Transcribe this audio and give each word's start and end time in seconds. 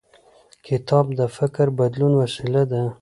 کتاب 0.67 1.05
د 1.19 1.21
فکر 1.37 1.65
بدلون 1.79 2.13
وسیله 2.21 2.63
ده. 2.71 2.83